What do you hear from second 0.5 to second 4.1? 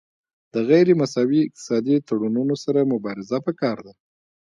د غیر مساوي اقتصادي تړونونو سره مبارزه پکار ده